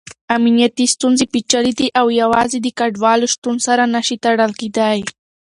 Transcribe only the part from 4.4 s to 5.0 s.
کېدای.